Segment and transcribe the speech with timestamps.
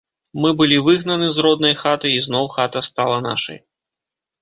[0.45, 3.65] Мы былі выгнаны з роднай хаты, і зноў хата стала нашай.